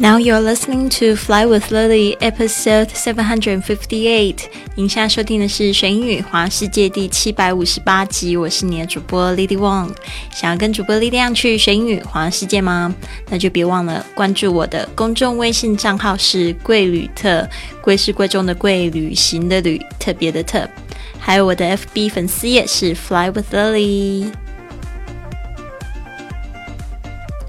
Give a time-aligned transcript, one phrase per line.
[0.00, 4.46] Now you're listening to Fly with Lily, episode seven hundred fifty-eight.
[4.74, 8.34] 您现在收听的是《学英语环世界》第七百五十八集。
[8.34, 9.90] 我是你的主播 Lily Wong。
[10.32, 12.94] 想要跟主播力量去学英语环世界吗？
[13.28, 17.46] 那就别忘了关注我的公众微信账号是“贵旅特”，
[17.82, 20.66] 贵是贵重的贵，旅行的旅，特别的特。
[21.18, 24.32] 还有我的 FB 粉丝页是 Fly with Lily。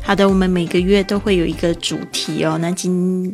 [0.04, 2.58] 好的，我们每个月都会有一个主题哦。
[2.60, 3.34] 那今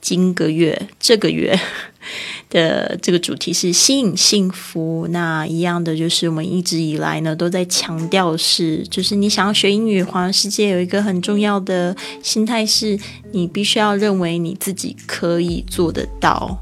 [0.00, 1.56] 今个月这个月
[2.50, 5.06] 的这个主题是吸引幸福。
[5.10, 12.98] 那一样的就是我们一直以来呢都在强调是，就是你想要学英语环游世界，有一个很重要的心态是，
[13.30, 16.58] 你必须要认为你自己可以做得到。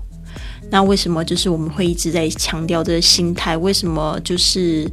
[0.71, 3.57] 那为什么就是我们会一直在强调这个心态？
[3.57, 4.87] 为什么就是？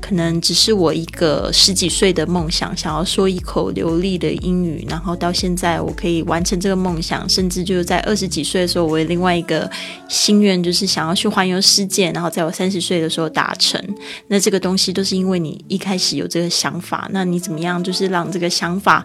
[0.00, 9.70] 可能只是我一个十几岁的梦想，想要说一口流利的英语，然后到现在我可以完成这个梦想，甚至就是在二十几岁的时候，我有另外一个
[10.08, 13.80] 心愿，就是想要去环游世界，然后在我三十岁的时候达成。
[14.28, 19.04] 那这个东西都是因为你一开始有这个想法，那你怎么样，就是让这个想法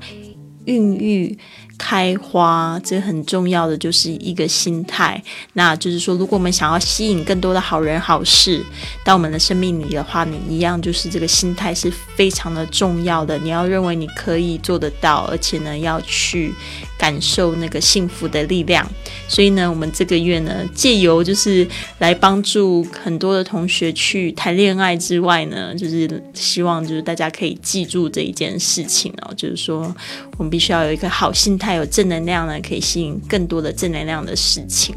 [0.66, 1.38] 孕育。
[1.78, 5.22] 开花，这很重要的就是一个心态。
[5.52, 8.64] 那就是说，如果我们想要吸引更多的好人好事
[9.04, 13.38] 到我们的生命里的话，你一样就是这个心态是非常的重要的。
[13.40, 16.54] 你要认为你可以做得到，而且呢，要去
[16.98, 18.90] 感受那个幸福的力量。
[19.28, 29.94] 所以呢，我们这个月呢，借由就是来帮助很多的同学去谈恋爱之外呢，就是希望就是大家可以记住这一件事情哦，就是说
[30.38, 31.75] 我们必须要有一个好心态。
[31.75, 34.95] 有正能量呢，可以吸引更多的正能量的事情。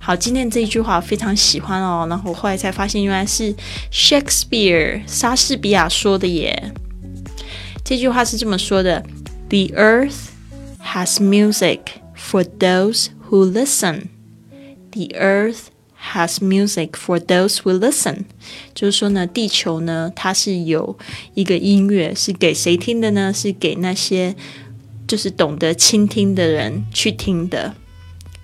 [0.00, 3.54] 好，今天这一句话非常喜欢哦，然后我后来才发现原来是
[3.92, 6.72] Shakespeare 莎士比亚说的耶。
[7.84, 9.04] 这句话是这么说的
[9.48, 10.30] ：“The earth
[10.82, 11.78] has music
[12.16, 14.08] for those who listen.
[14.90, 15.66] The earth
[16.12, 18.24] has music for those who listen。”
[18.74, 20.98] 就是说呢，地球呢，它是有
[21.34, 23.32] 一个音乐，是给谁听的呢？
[23.32, 24.34] 是给那些。
[25.08, 27.74] 就是懂得倾听的人去听的。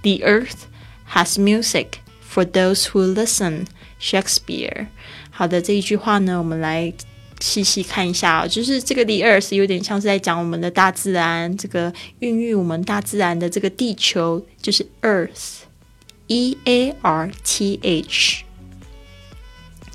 [0.03, 0.65] The earth
[1.13, 1.99] has music
[2.29, 3.67] for those who listen.
[4.01, 4.89] Shakespeare。
[5.31, 6.93] 好的，这一句话呢，我们来
[7.41, 8.47] 细细看一下啊。
[8.47, 18.45] 就是这个 the earth 有点像是在讲我们的大自然，这个孕育我们大自然的这个地球，就是 earth，e a r t h。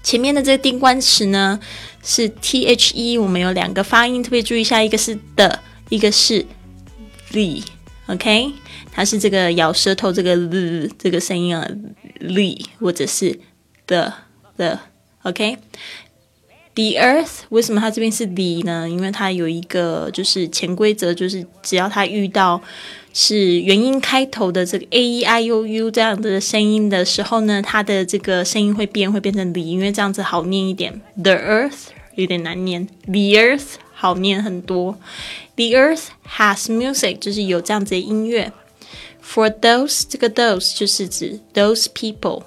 [0.02, 1.59] 前面的这个定冠词呢
[2.02, 5.59] 是 t h e，我们有两个发音特别注意一下，一个是的，
[5.90, 6.44] 一个是。
[7.31, 8.51] li，OK，
[8.91, 11.67] 它是这个咬舌头这个 l 这个声音啊
[12.19, 13.40] ，li 或者是
[13.88, 14.13] the
[14.57, 15.57] the，OK。
[16.75, 18.88] The Earth 为什么它这边是 the 呢？
[18.88, 22.62] 因为它有一个就是潜规则，就是只要它遇到
[23.12, 31.01] 是元音开头的这个 a e i o u 这样的声音的时候呢，它的这个声音会变，会变成 the，因为这样子好念一点。
[31.22, 31.88] The Earth
[32.19, 34.97] 有点难念，The Earth 好念很多。
[35.56, 36.03] The earth
[36.38, 38.53] has music，就是有这样子的音乐。
[39.22, 42.44] For those，这个 those 就是指 those people，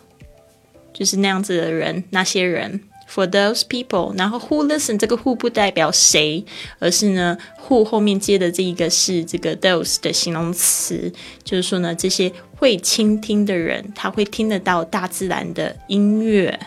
[0.93, 2.81] 就是那样子的人，那些人。
[3.09, 6.43] For those people，然后 who listen，这个 who 不代表谁，
[6.79, 7.37] 而是呢
[7.69, 11.13] who 后面接的这一个是这个 those 的形容词，
[11.45, 16.59] 就是说呢这些会倾听的人，他会听得到大自然的音乐。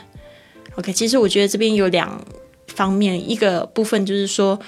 [0.76, 2.24] OK，其实我觉得这边有两
[2.76, 4.60] 方面，一个部分就是说。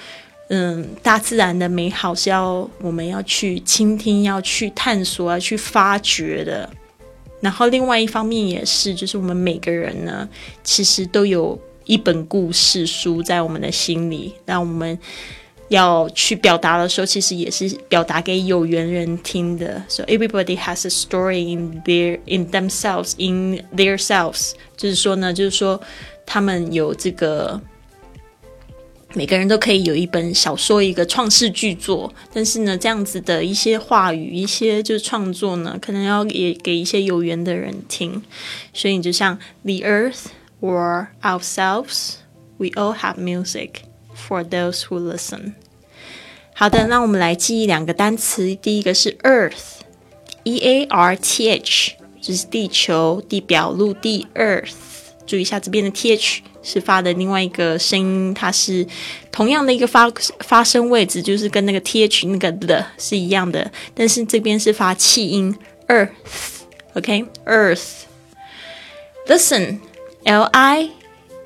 [0.50, 6.66] 嗯，大自然的美好是要我们要去倾听、要去探索、要去发掘的。
[7.42, 10.26] 然后另外一方面也是，就是我们每个人呢，
[10.64, 14.32] 其实都有一本故事书在我们的心里。
[14.46, 14.98] 那我们
[15.68, 19.82] 要去表达的时候，其实也是表达给有缘人听的。
[19.86, 24.52] So everybody has a story in their in themselves in their selves。
[24.78, 25.78] 就是说呢，就是说
[26.24, 27.60] 他们有这个。
[29.14, 32.12] 每个人都可以有一本小说，一个创世巨作。
[32.32, 38.22] 但是呢，这样子的一些话语，一些就是创作呢，可能要也给一些有缘的人听。
[38.74, 40.26] 所以，就像 the earth
[40.60, 42.16] or ourselves,
[42.58, 43.70] we all have music
[44.14, 45.54] for those who listen。
[46.52, 48.54] 好的，那我们来记忆两个单词。
[48.56, 54.26] 第一个是 earth，e a r t h，就是地球、地表、陆地。
[54.34, 54.74] earth，
[55.28, 56.42] 注意一下这边的 t h。
[56.60, 58.86] 是发的另外一个声音，它是
[59.32, 60.10] 同样的一个发
[60.40, 68.02] 发声位置，就是跟那个 t h 那个的是一样的，但是这边是发气音 earth，OK，earth。
[69.28, 70.90] Listen，L I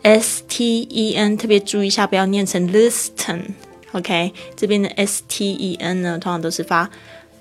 [0.02, 6.90] S T E N，特别注意一下，不要念成 listen，OK，这边的 S T E N 呢，通常都是发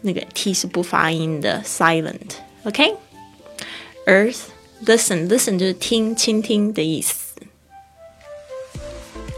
[0.02, 4.50] 那个 t 是不发音的 Silent，OK，Earth。
[4.86, 7.16] Listen，Listen 就是听、倾听的意思。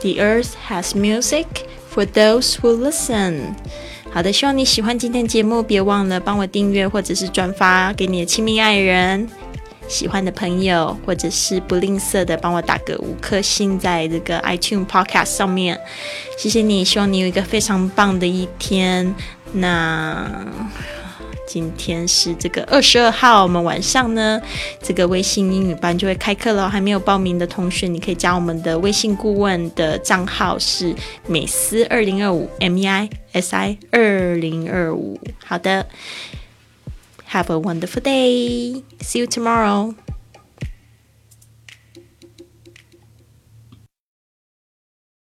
[0.02, 1.46] The earth has music
[1.94, 3.54] for those who listen。
[4.12, 9.28] 好的，希望你喜欢今天节目，别忘了帮我订阅或者是转发给你的亲密爱人、
[9.90, 15.80] 喜欢的朋友，或者是不吝啬的帮我打个五颗星在这个 iTunes Podcast 上面，
[16.38, 16.86] 谢谢你。
[16.86, 19.14] 希望你有一个非常棒的一天。
[19.52, 20.46] 那。
[21.46, 24.42] 今天是这个二十二号，我们晚上呢，
[24.82, 26.70] 这个微信英语班就会开课了。
[26.70, 30.96] 还没有报名的同学，你可以加我们的微信顾问的账号是
[31.28, 35.20] 美思二零二五 M E I S I 二零二五。
[35.46, 35.86] 好的
[37.30, 38.84] ，Have a wonderful day.
[39.02, 39.94] See you tomorrow.